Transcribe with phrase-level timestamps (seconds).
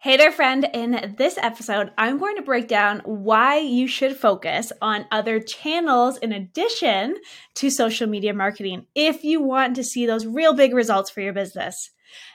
[0.00, 0.64] Hey there, friend.
[0.74, 6.18] In this episode, I'm going to break down why you should focus on other channels
[6.18, 7.16] in addition
[7.56, 11.32] to social media marketing if you want to see those real big results for your
[11.32, 11.90] business.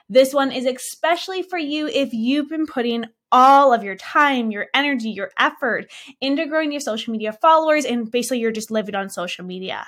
[0.10, 4.68] This one is especially for you if you've been putting all of your time, your
[4.74, 9.10] energy, your effort into growing your social media followers, and basically you're just living on
[9.10, 9.86] social media.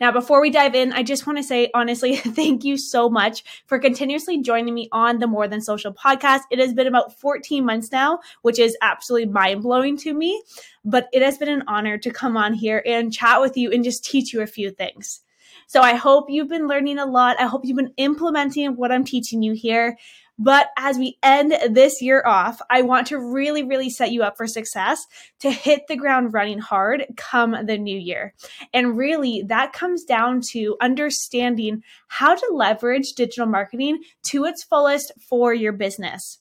[0.00, 3.44] Now, before we dive in, I just want to say, honestly, thank you so much
[3.66, 6.40] for continuously joining me on the More Than Social podcast.
[6.50, 10.42] It has been about 14 months now, which is absolutely mind blowing to me,
[10.84, 13.84] but it has been an honor to come on here and chat with you and
[13.84, 15.20] just teach you a few things.
[15.66, 17.40] So I hope you've been learning a lot.
[17.40, 19.96] I hope you've been implementing what I'm teaching you here.
[20.38, 24.36] But as we end this year off, I want to really, really set you up
[24.36, 25.06] for success
[25.40, 28.34] to hit the ground running hard come the new year.
[28.72, 35.12] And really, that comes down to understanding how to leverage digital marketing to its fullest
[35.20, 36.40] for your business.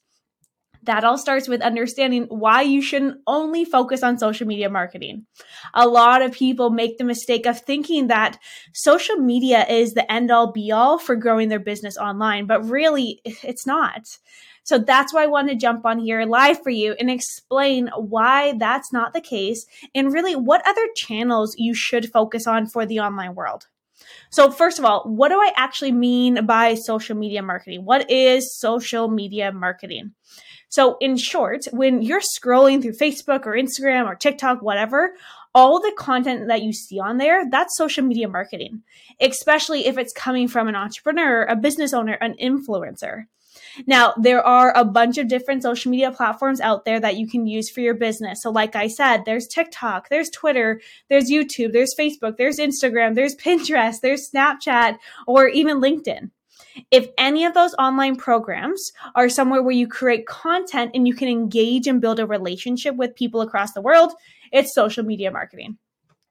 [0.84, 5.25] That all starts with understanding why you shouldn't only focus on social media marketing.
[5.73, 8.38] A lot of people make the mistake of thinking that
[8.73, 13.22] social media is the end all be all for growing their business online, but really
[13.25, 14.17] it's not.
[14.64, 18.53] So that's why I want to jump on here live for you and explain why
[18.58, 23.00] that's not the case and really what other channels you should focus on for the
[23.00, 23.68] online world.
[24.30, 27.86] So, first of all, what do I actually mean by social media marketing?
[27.86, 30.12] What is social media marketing?
[30.73, 35.13] So, in short, when you're scrolling through Facebook or Instagram or TikTok, whatever,
[35.53, 38.81] all the content that you see on there, that's social media marketing,
[39.21, 43.25] especially if it's coming from an entrepreneur, a business owner, an influencer.
[43.85, 47.45] Now, there are a bunch of different social media platforms out there that you can
[47.45, 48.41] use for your business.
[48.41, 53.35] So, like I said, there's TikTok, there's Twitter, there's YouTube, there's Facebook, there's Instagram, there's
[53.45, 54.97] Pinterest, there's Snapchat,
[55.28, 56.31] or even LinkedIn.
[56.91, 61.28] If any of those online programs are somewhere where you create content and you can
[61.28, 64.13] engage and build a relationship with people across the world,
[64.51, 65.78] it's social media marketing.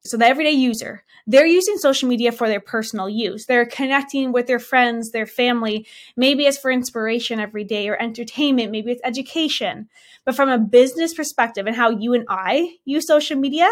[0.04, 3.46] So the everyday user, they're using social media for their personal use.
[3.46, 5.86] They're connecting with their friends, their family.
[6.16, 8.72] Maybe it's for inspiration every day or entertainment.
[8.72, 9.88] Maybe it's education.
[10.24, 13.68] But from a business perspective and how you and I use social media,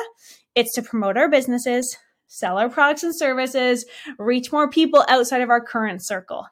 [0.55, 1.97] it's to promote our businesses,
[2.29, 3.85] sell our products and services,
[4.17, 6.47] reach more people outside of our current circle.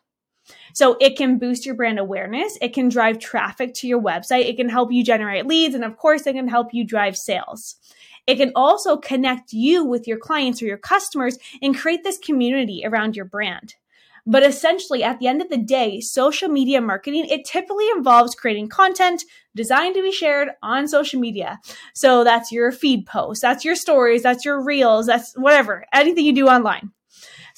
[0.73, 2.59] So it can boost your brand awareness.
[2.61, 4.49] It can drive traffic to your website.
[4.49, 5.75] It can help you generate leads.
[5.75, 7.77] And of course, it can help you drive sales.
[8.27, 12.83] It can also connect you with your clients or your customers and create this community
[12.85, 13.75] around your brand.
[14.27, 18.69] But essentially, at the end of the day, social media marketing, it typically involves creating
[18.69, 19.25] content
[19.57, 21.59] designed to be shared on social media.
[21.95, 26.35] So that's your feed posts, that's your stories, that's your reels, that's whatever, anything you
[26.35, 26.93] do online.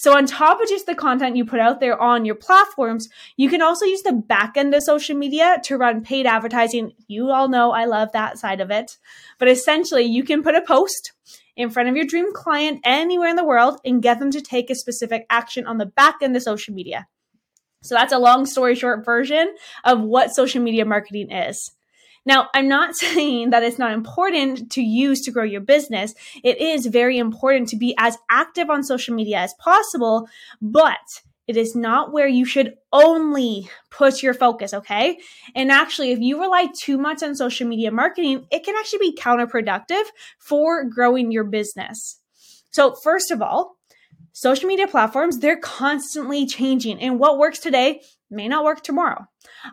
[0.00, 3.50] So on top of just the content you put out there on your platforms, you
[3.50, 6.93] can also use the back end of social media to run paid advertising.
[7.06, 8.97] You all know I love that side of it.
[9.38, 11.12] But essentially, you can put a post
[11.55, 14.71] in front of your dream client anywhere in the world and get them to take
[14.71, 17.06] a specific action on the back end of social media.
[17.82, 21.72] So that's a long story short version of what social media marketing is.
[22.26, 26.14] Now, I'm not saying that it's not important to use to grow your business.
[26.42, 30.28] It is very important to be as active on social media as possible,
[30.60, 35.19] but it is not where you should only put your focus, okay?
[35.56, 39.16] And actually, if you rely too much on social media marketing, it can actually be
[39.16, 40.04] counterproductive
[40.38, 42.20] for growing your business.
[42.70, 43.76] So, first of all,
[44.32, 47.00] social media platforms, they're constantly changing.
[47.00, 49.27] And what works today may not work tomorrow.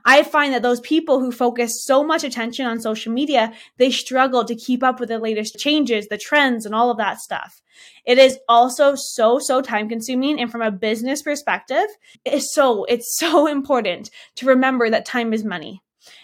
[0.05, 4.43] I find that those people who focus so much attention on social media, they struggle
[4.45, 7.61] to keep up with the latest changes, the trends, and all of that stuff.
[8.05, 10.39] It is also so, so time consuming.
[10.39, 11.85] And from a business perspective,
[12.25, 15.81] it's so, it's so important to remember that time is money.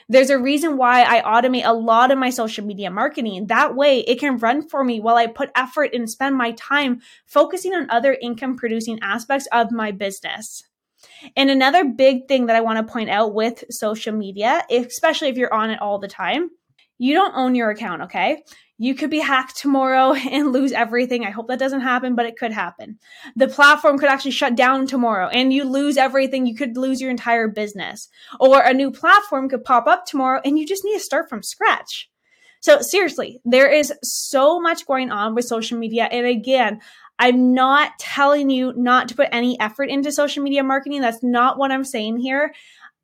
[0.10, 3.48] There's a reason why I automate a lot of my social media marketing.
[3.48, 7.02] That way it can run for me while I put effort and spend my time
[7.26, 10.64] focusing on other income producing aspects of my business.
[11.36, 15.38] And another big thing that I want to point out with social media, especially if
[15.38, 16.50] you're on it all the time,
[16.98, 18.44] you don't own your account, okay?
[18.78, 21.26] You could be hacked tomorrow and lose everything.
[21.26, 23.00] I hope that doesn't happen, but it could happen.
[23.36, 26.46] The platform could actually shut down tomorrow and you lose everything.
[26.46, 28.10] You could lose your entire business.
[28.40, 31.44] Or a new platform could pop up tomorrow and you just need to start from
[31.44, 32.10] scratch.
[32.64, 36.06] So seriously, there is so much going on with social media.
[36.06, 36.80] And again,
[37.20, 41.02] I'm not telling you not to put any effort into social media marketing.
[41.02, 42.54] That's not what I'm saying here.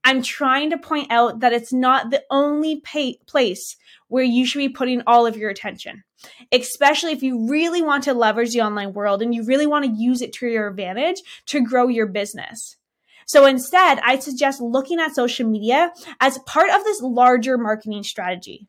[0.04, 3.76] I'm trying to point out that it's not the only pay- place
[4.08, 6.04] where you should be putting all of your attention,
[6.52, 9.92] especially if you really want to leverage the online world and you really want to
[9.92, 12.78] use it to your advantage to grow your business.
[13.26, 18.68] So instead, I suggest looking at social media as part of this larger marketing strategy.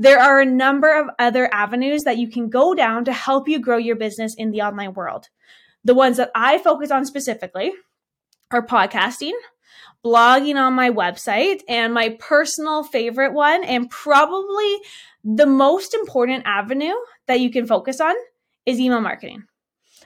[0.00, 3.58] There are a number of other avenues that you can go down to help you
[3.58, 5.28] grow your business in the online world.
[5.84, 7.72] The ones that I focus on specifically
[8.50, 9.34] are podcasting,
[10.02, 14.78] blogging on my website, and my personal favorite one, and probably
[15.22, 16.94] the most important avenue
[17.26, 18.14] that you can focus on
[18.64, 19.42] is email marketing.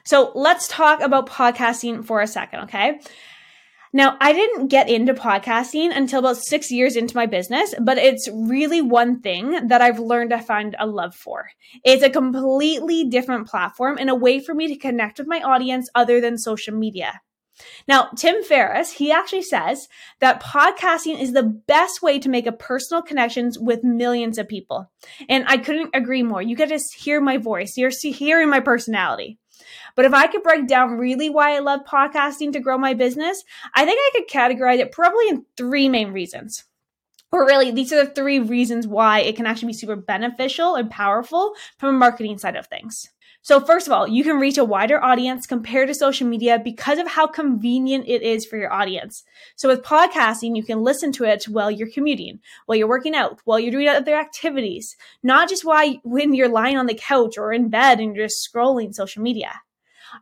[0.05, 2.99] So let's talk about podcasting for a second, okay?
[3.97, 8.29] Now, I didn't get into podcasting until about six years into my business, but it's
[8.29, 11.49] really one thing that I've learned to find a love for.
[11.85, 15.89] It's a completely different platform and a way for me to connect with my audience
[15.95, 17.21] other than social media.
[17.87, 19.87] Now, Tim Ferriss, he actually says
[20.19, 24.91] that podcasting is the best way to make a personal connections with millions of people.
[25.29, 26.43] And I couldn't agree more.
[26.43, 27.75] You get to hear my voice.
[27.77, 29.39] You're hearing my personality.
[29.97, 33.45] But if I could break down really why I love podcasting to grow my business,
[33.75, 36.65] I think I could categorize it probably in three main reasons.
[37.33, 40.91] Or really, these are the three reasons why it can actually be super beneficial and
[40.91, 43.11] powerful from a marketing side of things.
[43.45, 46.99] So, first of all, you can reach a wider audience compared to social media because
[46.99, 49.23] of how convenient it is for your audience.
[49.55, 53.43] So, with podcasting, you can listen to it while you're commuting, while you're working out,
[53.45, 57.53] while you're doing other activities, not just why when you're lying on the couch or
[57.53, 59.61] in bed and you're just scrolling social media.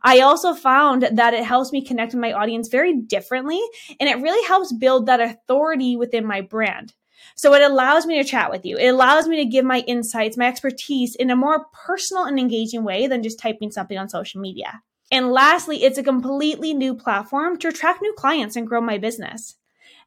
[0.01, 3.61] I also found that it helps me connect with my audience very differently
[4.01, 6.93] and it really helps build that authority within my brand.
[7.35, 8.77] So it allows me to chat with you.
[8.77, 12.83] It allows me to give my insights, my expertise in a more personal and engaging
[12.83, 14.81] way than just typing something on social media.
[15.11, 19.55] And lastly, it's a completely new platform to attract new clients and grow my business.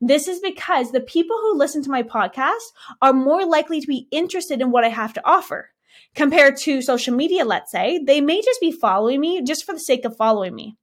[0.00, 4.08] This is because the people who listen to my podcast are more likely to be
[4.10, 5.70] interested in what I have to offer
[6.14, 9.78] compared to social media, let's say, they may just be following me just for the
[9.78, 10.76] sake of following me.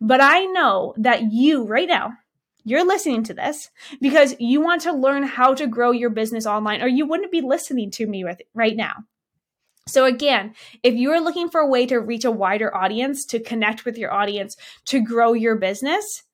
[0.00, 2.12] But I know that you right now,
[2.66, 3.70] you're listening to this
[4.00, 7.40] because you want to learn how to grow your business online, or you wouldn't be
[7.40, 8.24] listening to me
[8.54, 9.04] right now.
[9.86, 10.52] So, again,
[10.82, 13.96] if you are looking for a way to reach a wider audience, to connect with
[13.96, 16.24] your audience, to grow your business,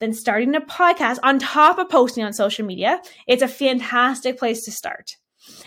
[0.00, 4.64] then starting a podcast on top of posting on social media, it's a fantastic place
[4.64, 5.16] to start.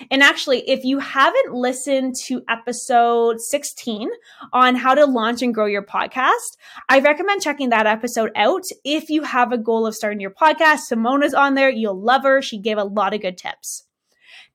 [0.10, 4.10] And actually, if you haven't listened to episode 16
[4.54, 6.58] on how to launch and grow your podcast,
[6.90, 8.64] I recommend checking that episode out.
[8.84, 11.70] If you have a goal of starting your podcast, Simona's on there.
[11.70, 12.42] You'll love her.
[12.42, 13.84] She gave a lot of good tips.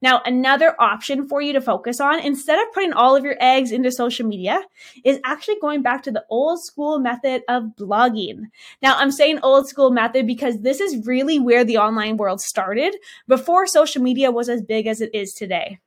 [0.07, 3.73] Now, another option for you to focus on instead of putting all of your eggs
[3.73, 4.63] into social media
[5.05, 8.43] is actually going back to the old school method of blogging.
[8.81, 12.95] Now, I'm saying old school method because this is really where the online world started
[13.27, 15.81] before social media was as big as it is today.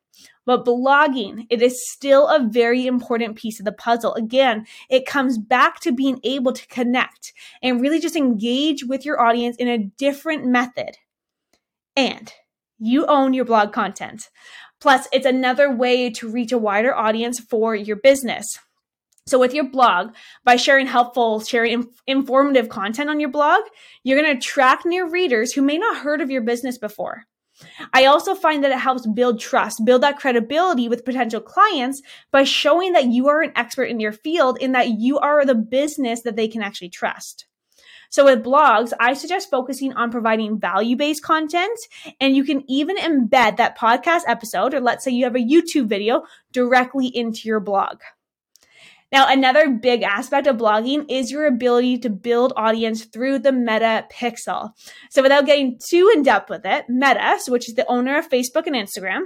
[0.45, 4.15] But blogging, it is still a very important piece of the puzzle.
[4.15, 7.31] Again, it comes back to being able to connect
[7.63, 10.98] and really just engage with your audience in a different method.
[11.95, 12.33] And
[12.79, 14.29] you own your blog content.
[14.79, 18.59] Plus, it's another way to reach a wider audience for your business.
[19.27, 23.62] So, with your blog, by sharing helpful, sharing informative content on your blog,
[24.03, 27.25] you're going to attract new readers who may not heard of your business before.
[27.93, 32.43] I also find that it helps build trust, build that credibility with potential clients by
[32.43, 36.21] showing that you are an expert in your field and that you are the business
[36.24, 37.45] that they can actually trust.
[38.10, 41.80] So with blogs, I suggest focusing on providing value based content
[42.20, 45.88] and you can even embed that podcast episode, or let's say you have a YouTube
[45.88, 48.00] video directly into your blog.
[49.12, 54.06] Now, another big aspect of blogging is your ability to build audience through the Meta
[54.12, 54.74] Pixel.
[55.10, 58.68] So, without getting too in depth with it, Meta, which is the owner of Facebook
[58.68, 59.22] and Instagram,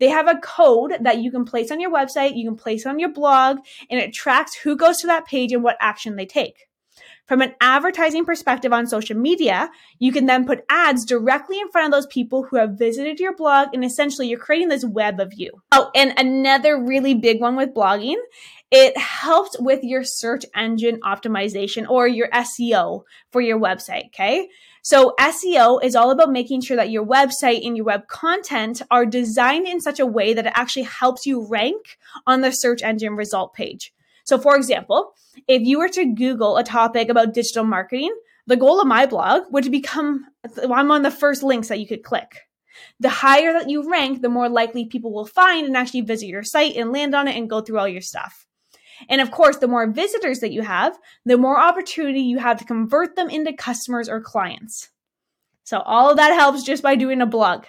[0.00, 2.98] they have a code that you can place on your website, you can place on
[2.98, 6.67] your blog, and it tracks who goes to that page and what action they take.
[7.28, 11.86] From an advertising perspective on social media, you can then put ads directly in front
[11.86, 15.34] of those people who have visited your blog, and essentially you're creating this web of
[15.34, 15.50] you.
[15.70, 18.16] Oh, and another really big one with blogging
[18.70, 24.06] it helps with your search engine optimization or your SEO for your website.
[24.06, 24.48] Okay.
[24.82, 29.06] So SEO is all about making sure that your website and your web content are
[29.06, 33.16] designed in such a way that it actually helps you rank on the search engine
[33.16, 33.92] result page.
[34.28, 35.14] So, for example,
[35.46, 38.14] if you were to Google a topic about digital marketing,
[38.46, 40.26] the goal of my blog would become
[40.62, 42.42] I'm on the first links that you could click.
[43.00, 46.42] The higher that you rank, the more likely people will find and actually visit your
[46.42, 48.44] site and land on it and go through all your stuff.
[49.08, 52.66] And of course, the more visitors that you have, the more opportunity you have to
[52.66, 54.90] convert them into customers or clients.
[55.64, 57.64] So all of that helps just by doing a blog.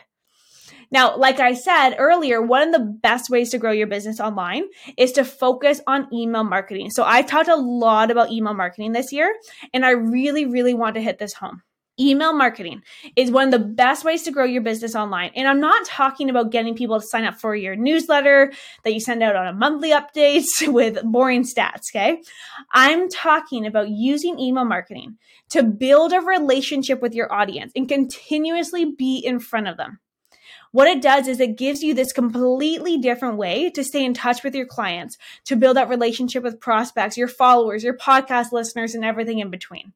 [0.91, 4.63] Now, like I said earlier, one of the best ways to grow your business online
[4.97, 6.89] is to focus on email marketing.
[6.89, 9.33] So I talked a lot about email marketing this year,
[9.73, 11.61] and I really, really want to hit this home.
[11.99, 12.81] Email marketing
[13.17, 15.31] is one of the best ways to grow your business online.
[15.35, 18.53] And I'm not talking about getting people to sign up for your newsletter
[18.85, 22.21] that you send out on a monthly updates with boring stats, okay?
[22.71, 25.17] I'm talking about using email marketing
[25.49, 29.99] to build a relationship with your audience and continuously be in front of them.
[30.71, 34.43] What it does is it gives you this completely different way to stay in touch
[34.43, 39.03] with your clients, to build that relationship with prospects, your followers, your podcast listeners, and
[39.03, 39.93] everything in between.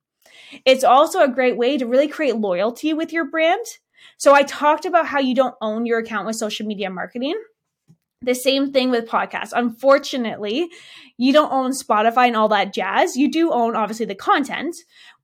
[0.65, 3.65] It's also a great way to really create loyalty with your brand.
[4.17, 7.39] So I talked about how you don't own your account with social media marketing.
[8.21, 9.51] The same thing with podcasts.
[9.53, 10.69] Unfortunately,
[11.17, 13.17] you don't own Spotify and all that jazz.
[13.17, 14.75] You do own obviously the content,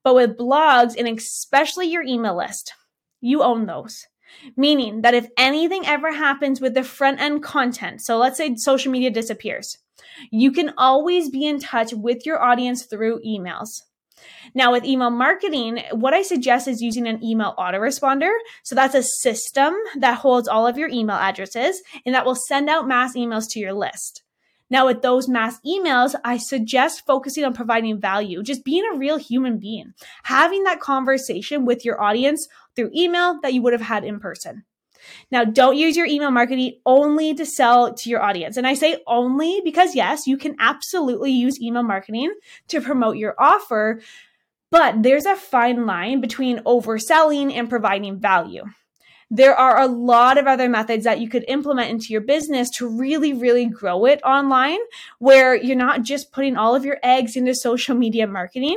[0.04, 2.74] but with blogs and especially your email list,
[3.20, 4.06] you own those.
[4.56, 8.90] Meaning that if anything ever happens with the front end content, so let's say social
[8.92, 9.76] media disappears,
[10.30, 13.68] you can always be in touch with your audience through emails.
[14.54, 18.30] Now, with email marketing, what I suggest is using an email autoresponder.
[18.64, 22.68] So that's a system that holds all of your email addresses and that will send
[22.68, 24.22] out mass emails to your list.
[24.70, 29.18] Now, with those mass emails, I suggest focusing on providing value, just being a real
[29.18, 32.46] human being, having that conversation with your audience
[32.76, 34.64] through email that you would have had in person.
[35.30, 38.56] Now, don't use your email marketing only to sell to your audience.
[38.56, 42.32] And I say only because, yes, you can absolutely use email marketing
[42.68, 44.00] to promote your offer,
[44.70, 48.64] but there's a fine line between overselling and providing value.
[49.30, 52.88] There are a lot of other methods that you could implement into your business to
[52.88, 54.80] really, really grow it online,
[55.18, 58.76] where you're not just putting all of your eggs into social media marketing.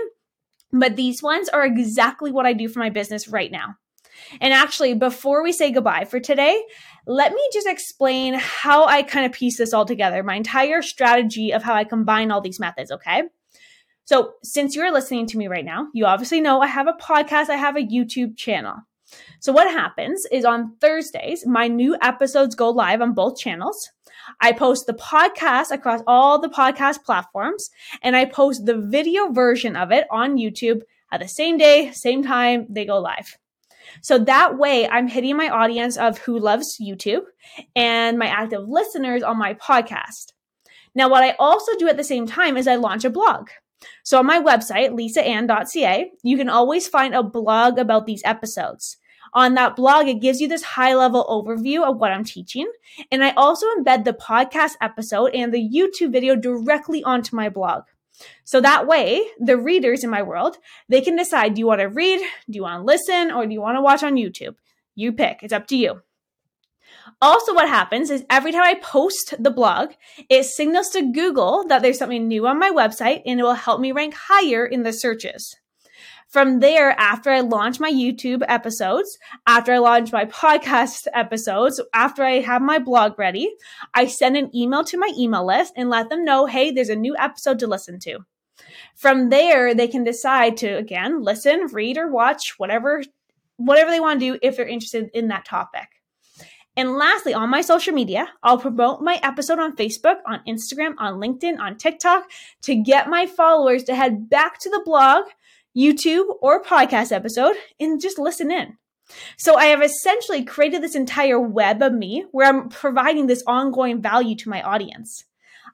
[0.72, 3.78] But these ones are exactly what I do for my business right now.
[4.42, 6.64] And actually, before we say goodbye for today,
[7.06, 11.52] let me just explain how I kind of piece this all together, my entire strategy
[11.52, 13.24] of how I combine all these methods, okay?
[14.06, 17.50] So, since you're listening to me right now, you obviously know I have a podcast,
[17.50, 18.78] I have a YouTube channel.
[19.40, 23.90] So, what happens is on Thursdays, my new episodes go live on both channels.
[24.40, 27.70] I post the podcast across all the podcast platforms,
[28.02, 32.24] and I post the video version of it on YouTube at the same day, same
[32.24, 33.38] time they go live.
[34.02, 37.24] So that way, I'm hitting my audience of who loves YouTube
[37.76, 40.34] and my active listeners on my podcast.
[40.96, 43.50] Now, what I also do at the same time is I launch a blog.
[44.04, 48.98] So on my website, lisaanne.ca, you can always find a blog about these episodes.
[49.34, 52.72] On that blog, it gives you this high level overview of what I'm teaching.
[53.12, 57.84] And I also embed the podcast episode and the YouTube video directly onto my blog.
[58.44, 61.90] So that way, the readers in my world, they can decide do you want to
[61.90, 64.56] read, do you want to listen, or do you want to watch on YouTube?
[64.96, 66.02] You pick, it's up to you.
[67.22, 69.94] Also, what happens is every time I post the blog,
[70.30, 73.80] it signals to Google that there's something new on my website and it will help
[73.80, 75.56] me rank higher in the searches.
[76.34, 82.24] From there, after I launch my YouTube episodes, after I launch my podcast episodes, after
[82.24, 83.54] I have my blog ready,
[83.94, 86.96] I send an email to my email list and let them know, hey, there's a
[86.96, 88.22] new episode to listen to.
[88.96, 93.04] From there, they can decide to again listen, read, or watch whatever
[93.58, 95.88] whatever they want to do if they're interested in that topic.
[96.76, 101.22] And lastly, on my social media, I'll promote my episode on Facebook, on Instagram, on
[101.22, 102.24] LinkedIn, on TikTok
[102.64, 105.26] to get my followers to head back to the blog
[105.76, 108.78] YouTube, or podcast episode and just listen in.
[109.38, 114.02] So I have essentially created this entire web of me where I'm providing this ongoing
[114.02, 115.26] value to my audience.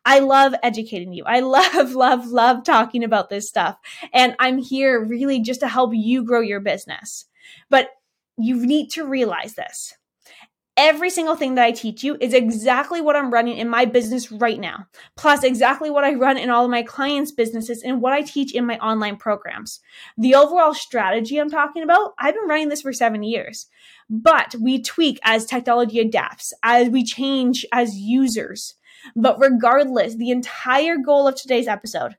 [0.05, 1.23] I love educating you.
[1.25, 3.77] I love, love, love talking about this stuff.
[4.13, 7.25] And I'm here really just to help you grow your business.
[7.69, 7.89] But
[8.37, 9.95] you need to realize this
[10.79, 14.31] every single thing that I teach you is exactly what I'm running in my business
[14.31, 18.13] right now, plus exactly what I run in all of my clients' businesses and what
[18.13, 19.81] I teach in my online programs.
[20.17, 23.67] The overall strategy I'm talking about, I've been running this for seven years,
[24.09, 28.75] but we tweak as technology adapts, as we change as users.
[29.17, 32.15] But regardless, the entire goal of today's episode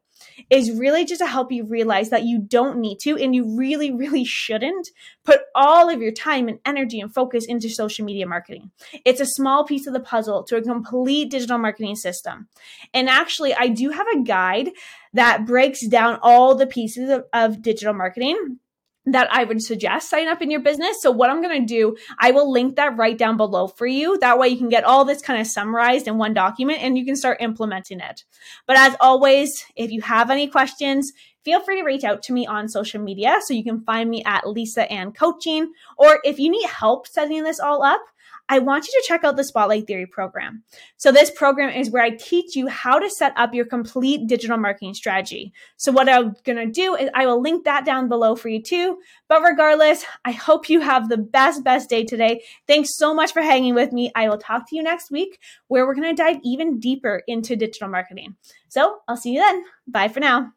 [0.48, 3.90] is really just to help you realize that you don't need to and you really,
[3.92, 4.88] really shouldn't
[5.24, 8.70] put all of your time and energy and focus into social media marketing.
[9.04, 12.48] It's a small piece of the puzzle to a complete digital marketing system.
[12.94, 14.70] And actually, I do have a guide
[15.12, 18.58] that breaks down all the pieces of, of digital marketing
[19.06, 21.00] that I would suggest sign up in your business.
[21.00, 24.18] So what I'm going to do, I will link that right down below for you.
[24.18, 27.04] That way you can get all this kind of summarized in one document and you
[27.04, 28.24] can start implementing it.
[28.66, 31.12] But as always, if you have any questions,
[31.44, 33.36] feel free to reach out to me on social media.
[33.44, 35.72] So you can find me at Lisa Anne Coaching.
[35.96, 38.02] Or if you need help setting this all up,
[38.52, 40.64] I want you to check out the Spotlight Theory program.
[40.96, 44.56] So this program is where I teach you how to set up your complete digital
[44.56, 45.52] marketing strategy.
[45.76, 48.60] So what I'm going to do is I will link that down below for you
[48.60, 48.98] too.
[49.28, 52.42] But regardless, I hope you have the best, best day today.
[52.66, 54.10] Thanks so much for hanging with me.
[54.16, 57.54] I will talk to you next week where we're going to dive even deeper into
[57.54, 58.34] digital marketing.
[58.68, 59.64] So I'll see you then.
[59.86, 60.52] Bye for now.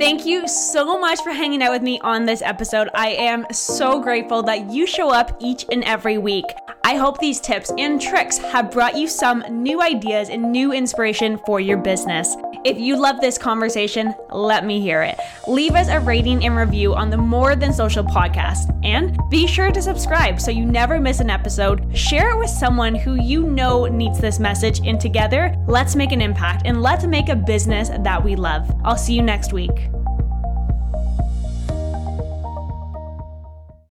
[0.00, 2.88] Thank you so much for hanging out with me on this episode.
[2.94, 6.46] I am so grateful that you show up each and every week.
[6.90, 11.38] I hope these tips and tricks have brought you some new ideas and new inspiration
[11.46, 12.34] for your business.
[12.64, 15.16] If you love this conversation, let me hear it.
[15.46, 18.76] Leave us a rating and review on the More Than Social podcast.
[18.84, 21.96] And be sure to subscribe so you never miss an episode.
[21.96, 24.80] Share it with someone who you know needs this message.
[24.84, 28.68] And together, let's make an impact and let's make a business that we love.
[28.82, 29.90] I'll see you next week.